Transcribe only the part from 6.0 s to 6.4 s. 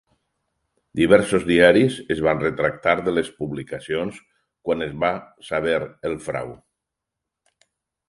el